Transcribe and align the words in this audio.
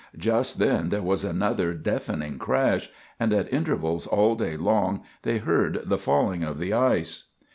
Just 0.17 0.57
then 0.57 0.89
there 0.89 1.03
was 1.03 1.23
another 1.23 1.75
deafening 1.75 2.39
crash, 2.39 2.89
and 3.19 3.31
at 3.31 3.53
intervals 3.53 4.07
all 4.07 4.33
day 4.33 4.57
long 4.57 5.03
they 5.21 5.37
heard 5.37 5.79
the 5.85 5.99
falling 5.99 6.43
of 6.43 6.57
the 6.57 6.73
ice. 6.73 7.25